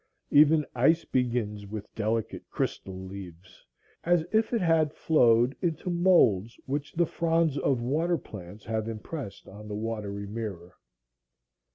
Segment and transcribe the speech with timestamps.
[0.31, 3.63] Even ice begins with delicate crystal leaves,
[4.03, 9.47] as if it had flowed into moulds which the fronds of water plants have impressed
[9.47, 10.73] on the watery mirror.